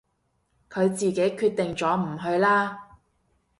[0.67, 2.87] 佢自己決定咗唔去啦